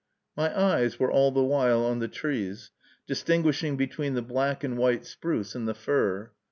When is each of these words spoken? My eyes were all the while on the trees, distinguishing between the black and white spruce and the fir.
My 0.35 0.59
eyes 0.59 0.99
were 0.99 1.11
all 1.11 1.29
the 1.31 1.43
while 1.43 1.81
on 1.83 1.99
the 1.99 2.07
trees, 2.07 2.71
distinguishing 3.05 3.77
between 3.77 4.15
the 4.15 4.23
black 4.23 4.63
and 4.63 4.75
white 4.75 5.05
spruce 5.05 5.53
and 5.53 5.67
the 5.67 5.75
fir. 5.75 6.31